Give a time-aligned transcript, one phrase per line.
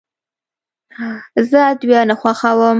[1.49, 2.61] زه ادویه نه خوښوم.